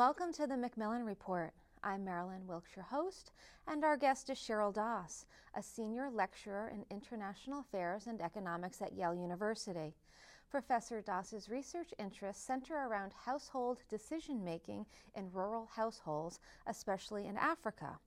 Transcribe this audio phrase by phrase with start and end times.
[0.00, 1.52] Welcome to the MacMillan Report.
[1.84, 3.32] I'm Marilyn Wilkes, your host,
[3.68, 8.94] and our guest is Cheryl Doss, a senior lecturer in international affairs and economics at
[8.94, 9.92] Yale University.
[10.50, 17.98] Professor Doss's research interests center around household decision making in rural households, especially in Africa.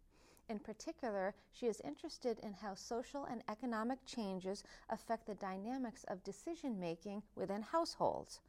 [0.49, 6.23] In particular, she is interested in how social and economic changes affect the dynamics of
[6.23, 8.41] decision making within households.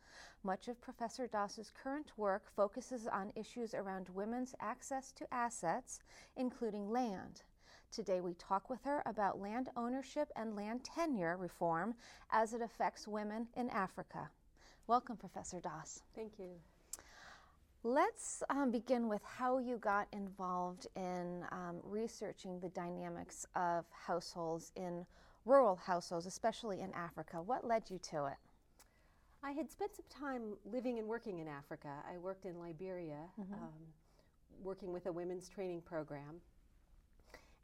[0.42, 6.00] Much of Professor Doss's current work focuses on issues around women's access to assets,
[6.36, 7.42] including land.
[7.92, 11.94] Today, we talk with her about land ownership and land tenure reform
[12.30, 14.30] as it affects women in Africa.
[14.88, 16.02] Welcome, Professor Doss.
[16.14, 16.58] Thank you.
[17.86, 24.72] Let's um, begin with how you got involved in um, researching the dynamics of households
[24.74, 25.04] in
[25.44, 27.42] rural households, especially in Africa.
[27.42, 28.38] What led you to it?
[29.42, 31.90] I had spent some time living and working in Africa.
[32.10, 33.52] I worked in Liberia, mm-hmm.
[33.52, 33.68] um,
[34.62, 36.40] working with a women's training program,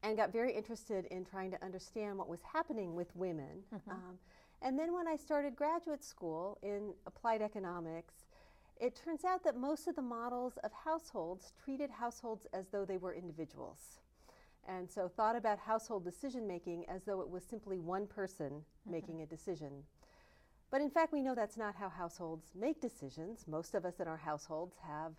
[0.03, 3.63] and got very interested in trying to understand what was happening with women.
[3.75, 3.91] Mm-hmm.
[3.91, 4.19] Um,
[4.61, 8.27] and then when I started graduate school in applied economics,
[8.81, 12.97] it turns out that most of the models of households treated households as though they
[12.97, 14.01] were individuals.
[14.67, 18.91] And so thought about household decision making as though it was simply one person mm-hmm.
[18.91, 19.83] making a decision.
[20.71, 23.45] But in fact, we know that's not how households make decisions.
[23.47, 25.13] Most of us in our households have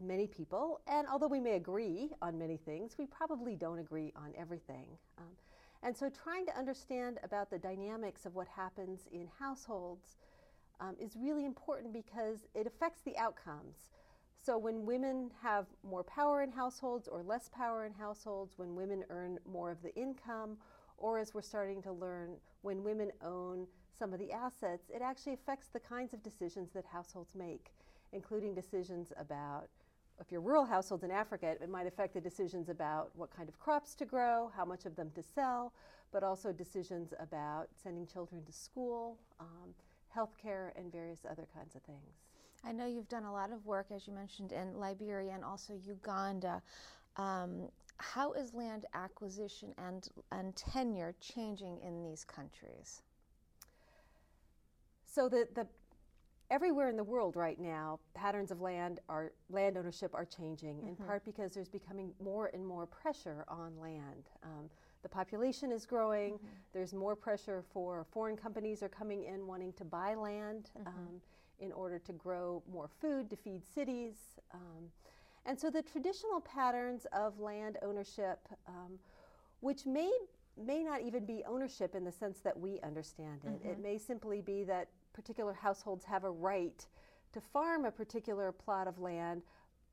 [0.00, 4.32] many people, and although we may agree on many things, we probably don't agree on
[4.38, 4.86] everything.
[5.18, 5.24] Um,
[5.82, 10.16] and so, trying to understand about the dynamics of what happens in households
[10.80, 13.90] um, is really important because it affects the outcomes.
[14.42, 19.04] So, when women have more power in households or less power in households, when women
[19.10, 20.56] earn more of the income,
[20.96, 23.66] or as we're starting to learn, when women own
[23.98, 27.72] some of the assets, it actually affects the kinds of decisions that households make,
[28.12, 29.68] including decisions about
[30.20, 33.58] if you're rural households in Africa, it might affect the decisions about what kind of
[33.58, 35.72] crops to grow, how much of them to sell,
[36.12, 39.18] but also decisions about sending children to school.
[39.40, 39.74] Um,
[40.16, 42.20] healthcare, and various other kinds of things.
[42.64, 45.74] I know you've done a lot of work, as you mentioned, in Liberia and also
[45.74, 46.62] Uganda.
[47.16, 53.02] Um, how is land acquisition and, and tenure changing in these countries?
[55.04, 55.66] So the, the
[56.50, 60.88] everywhere in the world right now, patterns of land are land ownership are changing mm-hmm.
[60.88, 64.28] in part because there's becoming more and more pressure on land.
[64.42, 64.70] Um,
[65.02, 66.34] the population is growing.
[66.34, 66.46] Mm-hmm.
[66.72, 70.88] There's more pressure for foreign companies are coming in wanting to buy land mm-hmm.
[70.88, 71.20] um,
[71.58, 74.14] in order to grow more food to feed cities.
[74.52, 74.90] Um,
[75.46, 78.98] and so the traditional patterns of land ownership, um,
[79.60, 80.10] which may
[80.62, 83.62] may not even be ownership in the sense that we understand it.
[83.62, 83.68] Mm-hmm.
[83.68, 86.86] It may simply be that particular households have a right
[87.32, 89.42] to farm a particular plot of land,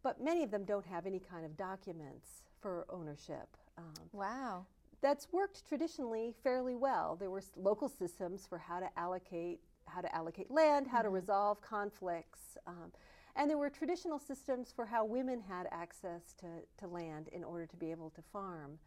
[0.04, 3.48] but many of them don't have any kind of documents for ownership.
[3.78, 4.66] Um, wow
[5.02, 7.16] that's worked traditionally fairly well.
[7.20, 11.06] There were local systems for how to allocate how to allocate land, how mm-hmm.
[11.06, 12.92] to resolve conflicts, um,
[13.38, 16.48] and there were traditional systems for how women had access to,
[16.80, 18.80] to land in order to be able to farm.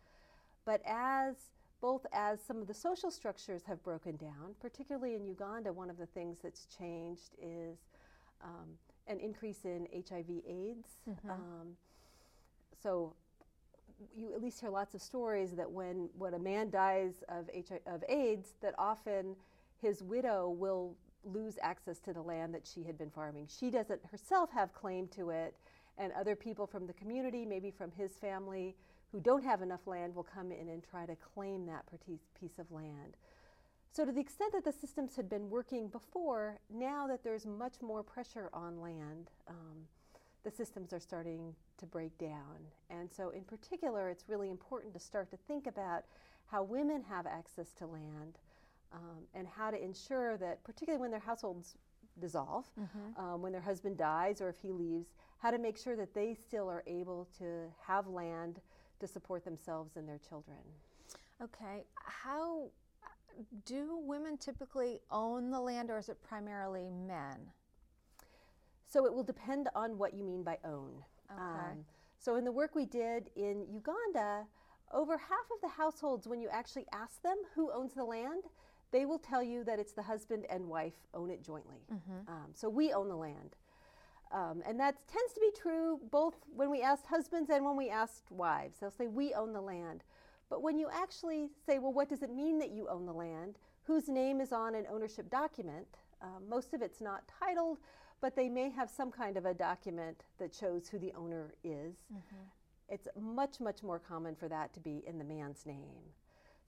[0.67, 1.37] But as
[1.81, 5.97] both as some of the social structures have broken down, particularly in Uganda, one of
[5.97, 7.79] the things that's changed is
[8.45, 8.69] um,
[9.07, 10.89] an increase in HIV/AIDS.
[11.09, 11.31] Mm-hmm.
[11.31, 11.77] Um,
[12.83, 13.15] so
[14.17, 17.81] you at least hear lots of stories that when when a man dies of HIV,
[17.87, 19.37] of AIDS, that often
[19.81, 23.47] his widow will lose access to the land that she had been farming.
[23.49, 25.55] She doesn't herself have claim to it,
[25.99, 28.75] and other people from the community, maybe from his family,
[29.13, 31.85] who don't have enough land, will come in and try to claim that
[32.39, 33.17] piece of land.
[33.93, 37.75] So, to the extent that the systems had been working before, now that there's much
[37.83, 39.31] more pressure on land.
[39.49, 39.87] Um,
[40.45, 42.57] the systems are starting to break down.
[42.89, 46.05] And so, in particular, it's really important to start to think about
[46.47, 48.39] how women have access to land
[48.93, 51.77] um, and how to ensure that, particularly when their households
[52.21, 53.21] dissolve, mm-hmm.
[53.23, 56.35] um, when their husband dies or if he leaves, how to make sure that they
[56.35, 58.61] still are able to have land
[58.99, 60.59] to support themselves and their children.
[61.43, 61.85] Okay.
[61.95, 62.71] How
[63.65, 67.39] do women typically own the land or is it primarily men?
[68.91, 70.91] So it will depend on what you mean by own.
[71.31, 71.41] Okay.
[71.41, 71.85] Um,
[72.19, 74.47] so in the work we did in Uganda,
[74.93, 78.43] over half of the households, when you actually ask them who owns the land,
[78.91, 81.87] they will tell you that it's the husband and wife own it jointly.
[81.93, 82.29] Mm-hmm.
[82.29, 83.55] Um, so we own the land.
[84.33, 87.91] Um, and that tends to be true both when we asked husbands and when we
[87.91, 88.79] asked wives.
[88.81, 90.05] They'll say, We own the land.
[90.49, 93.59] But when you actually say, Well, what does it mean that you own the land?
[93.85, 95.87] Whose name is on an ownership document?
[96.23, 97.79] Um, most of it's not titled,
[98.21, 101.95] but they may have some kind of a document that shows who the owner is.
[102.13, 102.43] Mm-hmm.
[102.89, 106.15] It's much, much more common for that to be in the man's name.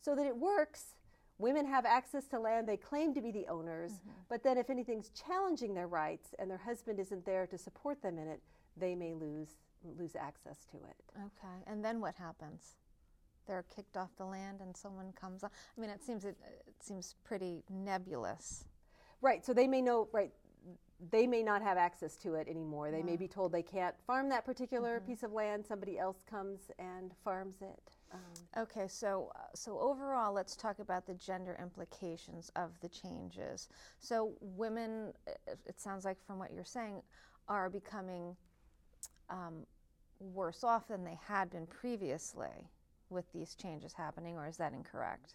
[0.00, 0.94] So that it works,
[1.38, 4.10] women have access to land they claim to be the owners, mm-hmm.
[4.28, 8.18] but then if anything's challenging their rights and their husband isn't there to support them
[8.18, 8.40] in it,
[8.76, 9.56] they may lose
[9.98, 10.96] lose access to it.
[11.16, 11.62] Okay.
[11.66, 12.76] And then what happens?
[13.46, 15.50] They're kicked off the land and someone comes on.
[15.76, 18.64] I mean, it seems it, it seems pretty nebulous.
[19.22, 19.44] Right.
[19.46, 20.32] So they may know right
[21.10, 22.90] they may not have access to it anymore.
[22.90, 23.06] They wow.
[23.06, 25.10] may be told they can't farm that particular mm-hmm.
[25.10, 25.66] piece of land.
[25.66, 27.96] Somebody else comes and farms it.
[28.12, 33.68] Um, okay, so uh, so overall, let's talk about the gender implications of the changes.
[33.98, 35.12] So women,
[35.66, 37.02] it sounds like from what you're saying,
[37.48, 38.36] are becoming
[39.30, 39.66] um,
[40.20, 42.70] worse off than they had been previously
[43.08, 45.34] with these changes happening, or is that incorrect?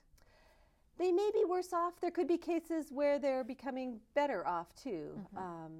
[0.98, 1.94] They may be worse off.
[2.02, 5.12] There could be cases where they're becoming better off too.
[5.18, 5.38] Mm-hmm.
[5.38, 5.72] Um,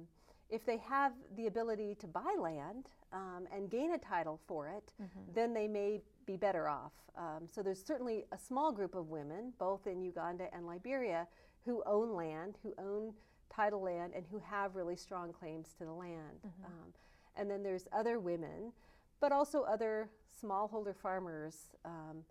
[0.50, 4.92] if they have the ability to buy land um, and gain a title for it,
[5.02, 5.32] mm-hmm.
[5.34, 6.92] then they may be better off.
[7.16, 11.26] Um, so there's certainly a small group of women, both in Uganda and Liberia,
[11.64, 13.12] who own land, who own
[13.50, 16.40] title land, and who have really strong claims to the land.
[16.46, 16.66] Mm-hmm.
[16.66, 16.92] Um,
[17.36, 18.72] and then there's other women,
[19.20, 20.08] but also other
[20.42, 22.24] smallholder farmers um,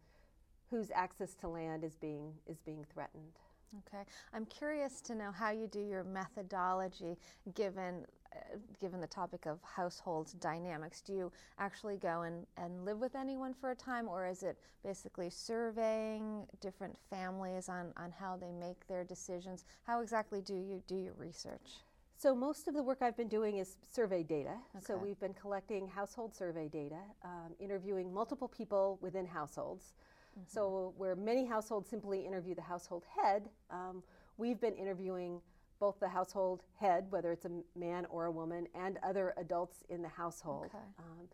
[0.69, 3.39] whose access to land is being is being threatened.
[3.87, 4.03] Okay,
[4.33, 7.17] I'm curious to know how you do your methodology,
[7.53, 11.01] given uh, given the topic of household dynamics.
[11.01, 14.57] Do you actually go and, and live with anyone for a time, or is it
[14.83, 19.65] basically surveying different families on, on how they make their decisions?
[19.83, 21.83] How exactly do you do your research?
[22.17, 24.55] So most of the work I've been doing is survey data.
[24.75, 24.85] Okay.
[24.85, 29.93] So we've been collecting household survey data, um, interviewing multiple people within households.
[30.37, 30.43] Mm-hmm.
[30.47, 34.03] So, where many households simply interview the household head, um,
[34.37, 35.41] we've been interviewing
[35.79, 40.01] both the household head, whether it's a man or a woman, and other adults in
[40.01, 40.65] the household.
[40.65, 40.83] Okay.
[40.99, 41.27] Um,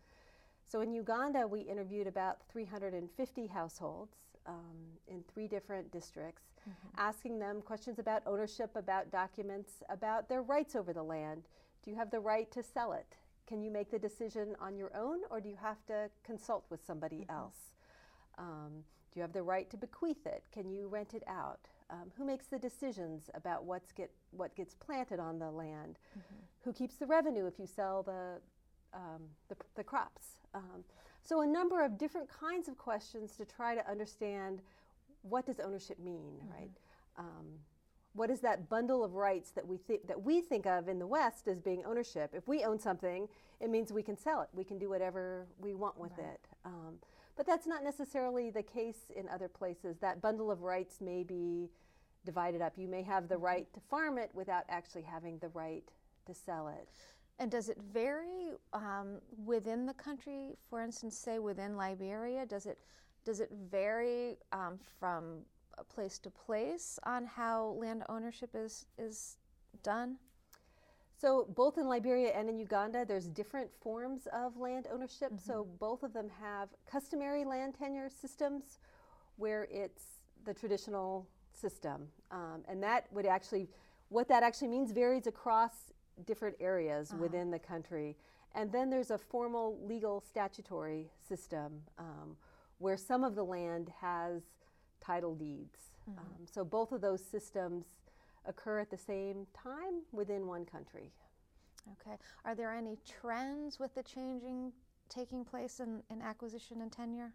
[0.66, 4.16] so, in Uganda, we interviewed about 350 households
[4.46, 6.88] um, in three different districts, mm-hmm.
[6.96, 11.42] asking them questions about ownership, about documents, about their rights over the land.
[11.82, 13.16] Do you have the right to sell it?
[13.46, 16.84] Can you make the decision on your own, or do you have to consult with
[16.84, 17.36] somebody mm-hmm.
[17.36, 17.73] else?
[18.38, 20.44] Um, do you have the right to bequeath it?
[20.52, 21.68] Can you rent it out?
[21.88, 25.98] Um, who makes the decisions about what's get, what gets planted on the land?
[26.10, 26.34] Mm-hmm.
[26.64, 28.40] Who keeps the revenue if you sell the,
[28.92, 30.38] um, the, the, crops?
[30.52, 30.82] Um,
[31.22, 34.62] so a number of different kinds of questions to try to understand
[35.22, 36.52] what does ownership mean, mm-hmm.
[36.52, 36.70] right?
[37.16, 37.60] Um,
[38.14, 41.06] what is that bundle of rights that we think that we think of in the
[41.06, 42.30] West as being ownership?
[42.32, 43.28] If we own something,
[43.60, 44.48] it means we can sell it.
[44.52, 46.28] We can do whatever we want with right.
[46.28, 46.40] it.
[47.36, 49.98] But that's not necessarily the case in other places.
[49.98, 51.70] That bundle of rights may be
[52.24, 52.74] divided up.
[52.76, 55.84] You may have the right to farm it without actually having the right
[56.26, 56.88] to sell it.
[57.38, 60.56] And does it vary um, within the country?
[60.70, 62.78] For instance, say within Liberia, does it
[63.24, 65.40] does it vary um, from
[65.88, 69.38] place to place on how land ownership is is
[69.82, 70.16] done?
[71.24, 75.32] So, both in Liberia and in Uganda, there's different forms of land ownership.
[75.32, 75.50] Mm-hmm.
[75.50, 78.78] So, both of them have customary land tenure systems
[79.36, 80.02] where it's
[80.44, 82.08] the traditional system.
[82.30, 83.70] Um, and that would actually,
[84.10, 85.94] what that actually means varies across
[86.26, 87.22] different areas uh-huh.
[87.22, 88.18] within the country.
[88.54, 92.36] And then there's a formal legal statutory system um,
[92.76, 94.42] where some of the land has
[95.00, 95.78] title deeds.
[96.06, 96.18] Mm-hmm.
[96.18, 97.86] Um, so, both of those systems
[98.46, 101.10] occur at the same time within one country.
[102.00, 102.16] Okay.
[102.44, 104.72] Are there any trends with the changing
[105.08, 107.32] taking place in, in acquisition and tenure?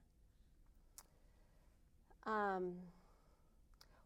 [2.25, 2.73] Um,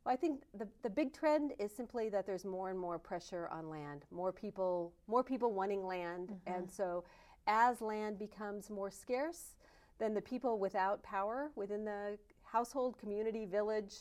[0.04, 3.48] well, I think the, the big trend is simply that there's more and more pressure
[3.52, 6.54] on land, more people, more people wanting land, mm-hmm.
[6.54, 7.06] and so
[7.48, 9.56] as land becomes more scarce,
[10.00, 13.96] then the people without power within the household, community, village,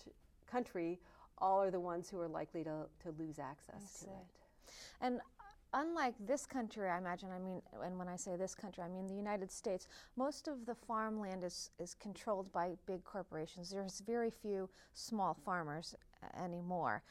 [0.50, 0.98] country
[1.42, 4.72] all are the ones who are likely to, to lose access to it.
[5.00, 5.20] And
[5.74, 9.08] unlike this country, I imagine, I mean, and when I say this country, I mean
[9.08, 13.70] the United States, most of the farmland is, is controlled by big corporations.
[13.70, 15.94] There's very few small farmers
[16.40, 17.02] anymore.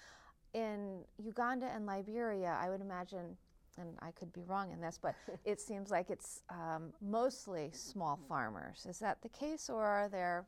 [0.53, 3.37] In Uganda and Liberia, I would imagine,
[3.77, 8.17] and I could be wrong in this, but it seems like it's um, mostly small
[8.29, 8.85] farmers.
[8.89, 10.45] Is that the case, or are there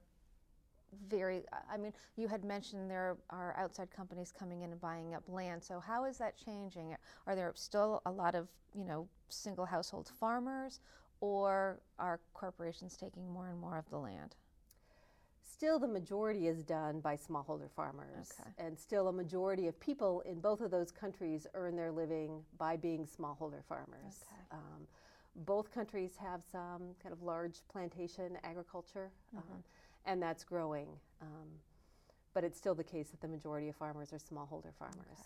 [1.07, 5.23] very i mean you had mentioned there are outside companies coming in and buying up
[5.27, 6.95] land so how is that changing
[7.27, 10.79] are there still a lot of you know single household farmers
[11.21, 14.35] or are corporations taking more and more of the land
[15.53, 18.33] still the majority is done by smallholder farmers.
[18.39, 18.49] Okay.
[18.57, 22.75] And still a majority of people in both of those countries earn their living by
[22.75, 24.25] being smallholder farmers.
[24.27, 24.41] Okay.
[24.51, 24.87] Um,
[25.45, 29.63] both countries have some kind of large plantation agriculture, um,
[30.05, 30.87] and that's growing.
[31.21, 31.47] Um,
[32.33, 35.19] but it's still the case that the majority of farmers are smallholder farmers.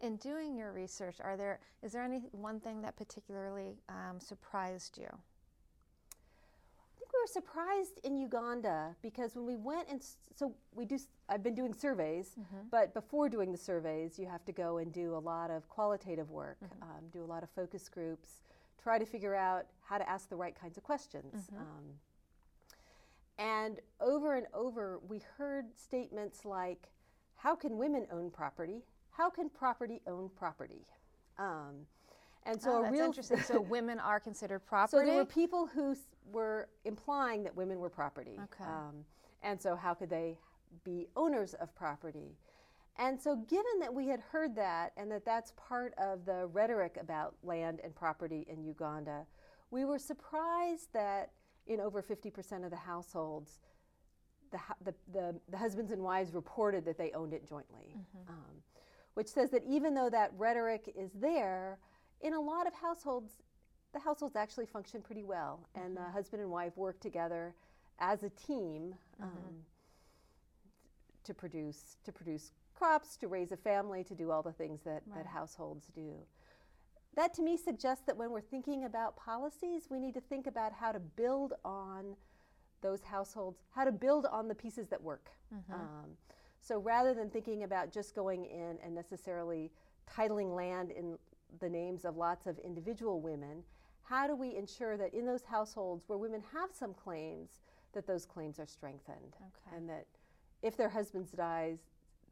[0.00, 0.06] Okay.
[0.06, 4.96] In doing your research, are there is there any one thing that particularly um, surprised
[4.98, 5.08] you?
[5.10, 10.00] I think we were surprised in Uganda because when we went and
[10.34, 10.98] so we do.
[11.28, 12.36] I've been doing surveys,
[12.70, 16.30] but before doing the surveys, you have to go and do a lot of qualitative
[16.30, 18.42] work, um, do a lot of focus groups,
[18.80, 21.48] try to figure out how to ask the right kinds of questions.
[21.58, 21.84] Um,
[23.38, 26.88] and over and over, we heard statements like,
[27.36, 28.84] "How can women own property?
[29.10, 30.86] How can property own property?"
[31.38, 31.86] Um,
[32.46, 33.40] and so oh, a that's real interesting.
[33.40, 35.00] so women are considered property.
[35.02, 38.38] so there were people who s- were implying that women were property.
[38.44, 38.64] Okay.
[38.64, 39.04] Um,
[39.42, 40.38] and so how could they
[40.84, 42.36] be owners of property?
[42.96, 46.96] And so given that we had heard that and that that's part of the rhetoric
[47.00, 49.26] about land and property in Uganda,
[49.70, 51.32] we were surprised that
[51.66, 53.60] in over 50% of the households,
[54.50, 57.96] the, the, the, the husbands and wives reported that they owned it jointly,
[58.28, 58.62] um,
[59.14, 61.78] which says that even though that rhetoric is there,
[62.20, 63.32] in a lot of households,
[63.92, 67.54] the households actually function pretty well, and the husband and wife work together
[68.00, 69.28] as a team um,
[71.24, 75.02] to produce to produce crops, to raise a family, to do all the things that,
[75.06, 75.18] Right.
[75.22, 76.14] that households do.
[77.16, 80.72] That to me suggests that when we're thinking about policies, we need to think about
[80.72, 82.16] how to build on
[82.80, 85.30] those households, how to build on the pieces that work.
[85.72, 86.10] Um,
[86.60, 89.70] so rather than thinking about just going in and necessarily
[90.10, 91.16] titling land in
[91.60, 93.62] the names of lots of individual women,
[94.02, 97.60] how do we ensure that in those households where women have some claims,
[97.92, 99.76] that those claims are strengthened, Okay.
[99.76, 100.06] and that
[100.62, 101.78] if their husbands dies,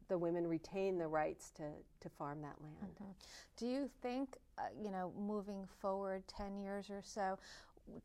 [0.09, 1.63] the women retain the rights to,
[2.01, 2.93] to farm that land.
[3.57, 7.37] Do you think, uh, you know, moving forward 10 years or so,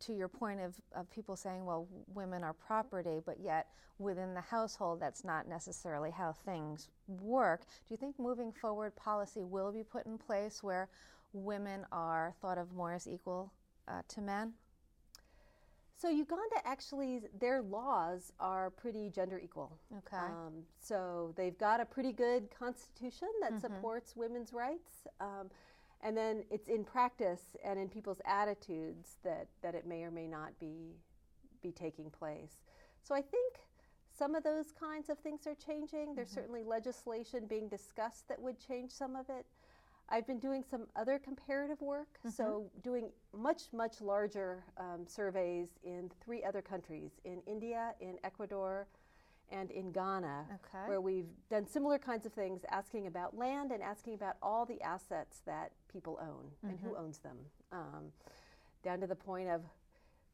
[0.01, 4.41] to your point of, of people saying, well, women are property, but yet within the
[4.41, 7.63] household, that's not necessarily how things work.
[7.63, 10.89] Do you think moving forward policy will be put in place where
[11.33, 13.53] women are thought of more as equal
[13.87, 14.53] uh, to men?
[16.01, 19.77] So Uganda actually, their laws are pretty gender equal.
[19.99, 20.17] Okay.
[20.17, 25.09] Um, so they've got a pretty good constitution that supports women's rights.
[25.21, 25.51] Um,
[26.05, 30.29] and then it's in practice and in people's attitudes that, that it may or may
[30.29, 30.95] not be,
[31.63, 32.63] be taking place.
[33.03, 33.57] So I think
[34.17, 36.15] some of those kinds of things are changing.
[36.15, 39.47] There's certainly legislation being discussed that would change some of it.
[40.11, 46.11] I've been doing some other comparative work, so doing much, much larger um, surveys in
[46.25, 48.87] three other countries in India, in Ecuador,
[49.51, 50.87] and in Ghana, Okay.
[50.89, 54.81] where we've done similar kinds of things, asking about land and asking about all the
[54.83, 57.37] assets that people own and who owns them,
[57.73, 58.13] um,
[58.83, 59.63] down to the point of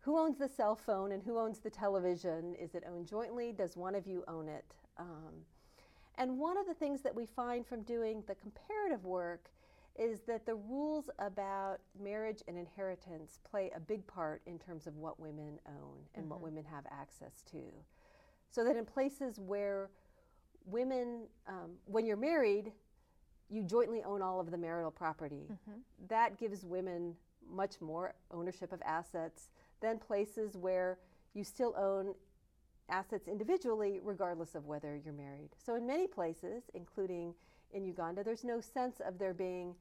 [0.00, 2.54] who owns the cell phone and who owns the television.
[2.56, 3.52] Is it owned jointly?
[3.52, 4.64] Does one of you own it?
[4.98, 5.44] Um,
[6.16, 9.50] and one of the things that we find from doing the comparative work
[9.96, 14.96] is that the rules about marriage and inheritance play a big part in terms of
[14.96, 17.62] what women own and what women have access to.
[18.50, 19.90] So that in places where
[20.66, 22.72] women, um, when you're married,
[23.48, 25.46] you jointly own all of the marital property.
[26.08, 27.14] That gives women
[27.48, 30.98] much more ownership of assets than places where
[31.34, 32.14] you still own
[32.88, 35.50] assets individually, regardless of whether you're married.
[35.64, 37.34] So, in many places, including
[37.72, 39.74] in Uganda, there's no sense of there being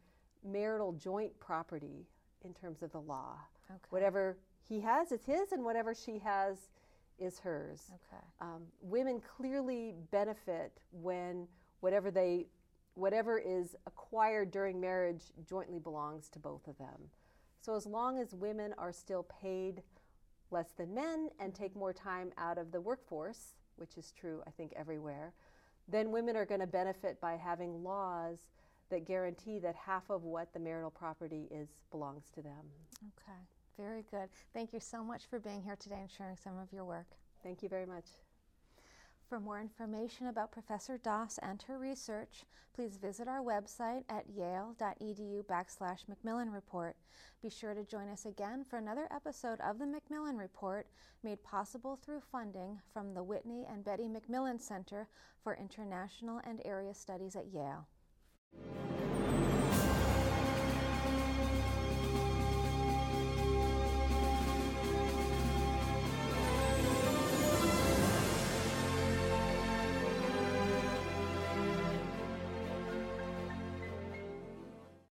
[0.43, 2.07] marital joint property
[2.43, 3.37] in terms of the law.
[3.69, 3.79] Okay.
[3.89, 6.69] Whatever he has is his, and whatever she has
[7.19, 7.91] is hers.
[7.91, 8.23] Okay.
[8.41, 11.47] Um, women clearly benefit when
[11.79, 12.47] whatever they
[12.95, 17.09] whatever is acquired during marriage jointly belongs to both of them.
[17.59, 19.81] So as long as women are still paid
[20.51, 24.51] less than men and take more time out of the workforce, which is true I
[24.51, 25.33] think everywhere,
[25.87, 28.37] then women are going to benefit by having laws
[28.89, 32.65] that guarantee that half of what the marital property is belongs to them.
[33.17, 33.39] Okay.
[33.77, 34.29] Very good.
[34.53, 37.07] Thank you so much for being here today and sharing some of your work.
[37.43, 38.05] Thank you very much.
[39.33, 42.43] For more information about Professor Doss and her research,
[42.75, 46.95] please visit our website at yale.edu backslash MacMillan Report.
[47.41, 50.85] Be sure to join us again for another episode of the MacMillan Report,
[51.23, 55.07] made possible through funding from the Whitney and Betty MacMillan Center
[55.41, 57.87] for International and Area Studies at Yale.
[58.55, 58.63] うん。